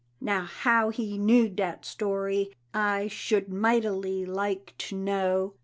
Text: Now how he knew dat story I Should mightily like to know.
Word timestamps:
Now 0.19 0.45
how 0.45 0.89
he 0.89 1.19
knew 1.19 1.47
dat 1.47 1.85
story 1.85 2.51
I 2.73 3.07
Should 3.07 3.53
mightily 3.53 4.25
like 4.25 4.73
to 4.89 4.95
know. 4.97 5.53